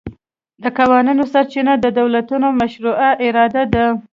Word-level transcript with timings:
د 0.63 0.65
قوانینو 0.77 1.23
سرچینه 1.33 1.73
د 1.79 1.85
دولتونو 1.99 2.47
مشروعه 2.59 3.09
اراده 3.25 3.63
ده 3.73 3.85